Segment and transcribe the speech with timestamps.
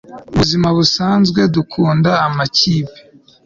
[0.31, 2.97] mubuzima busanzwe dukunda amakipe